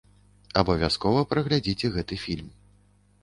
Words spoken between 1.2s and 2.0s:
праглядзіце